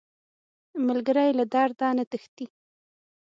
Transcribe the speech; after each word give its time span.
ملګری 0.87 1.29
له 1.39 1.45
درده 1.53 1.87
نه 1.97 2.03
تښتي 2.11 2.45